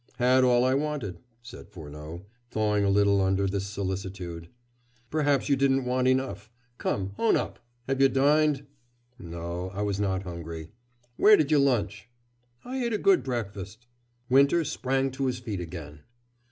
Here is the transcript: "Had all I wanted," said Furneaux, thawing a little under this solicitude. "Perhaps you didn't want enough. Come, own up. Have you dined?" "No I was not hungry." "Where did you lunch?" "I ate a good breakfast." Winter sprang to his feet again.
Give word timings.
"Had 0.15 0.43
all 0.43 0.63
I 0.65 0.73
wanted," 0.73 1.19
said 1.43 1.69
Furneaux, 1.69 2.25
thawing 2.49 2.83
a 2.83 2.89
little 2.89 3.21
under 3.21 3.45
this 3.45 3.67
solicitude. 3.67 4.47
"Perhaps 5.11 5.47
you 5.47 5.55
didn't 5.55 5.85
want 5.85 6.07
enough. 6.07 6.49
Come, 6.79 7.13
own 7.19 7.37
up. 7.37 7.59
Have 7.87 8.01
you 8.01 8.09
dined?" 8.09 8.65
"No 9.19 9.69
I 9.75 9.83
was 9.83 9.99
not 9.99 10.23
hungry." 10.23 10.71
"Where 11.17 11.37
did 11.37 11.51
you 11.51 11.59
lunch?" 11.59 12.09
"I 12.65 12.83
ate 12.83 12.93
a 12.93 12.97
good 12.97 13.21
breakfast." 13.21 13.85
Winter 14.27 14.65
sprang 14.65 15.11
to 15.11 15.27
his 15.27 15.37
feet 15.37 15.59
again. 15.61 15.99